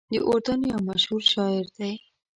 [0.11, 1.93] د اردن یو مشهور شاعر دی.